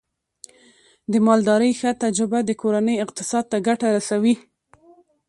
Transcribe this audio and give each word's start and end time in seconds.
د 1.11 1.13
مالدارۍ 1.27 1.71
ښه 1.79 1.91
تجربه 2.03 2.39
د 2.45 2.51
کورنۍ 2.61 2.95
اقتصاد 3.05 3.45
ته 3.51 3.57
ګټه 3.67 3.87
رسوي. 3.95 4.35